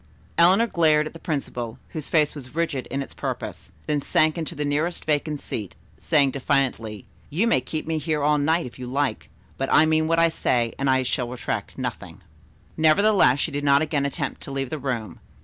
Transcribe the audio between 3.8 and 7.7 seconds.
then sank into the nearest vacant seat, saying defiantly: "You may